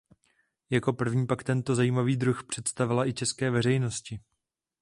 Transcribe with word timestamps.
Jako 0.69 0.93
první 0.93 1.27
pak 1.27 1.43
tento 1.43 1.75
zajímavý 1.75 2.17
druh 2.17 2.43
představila 2.43 3.07
i 3.07 3.13
české 3.13 3.51
veřejnosti. 3.51 4.19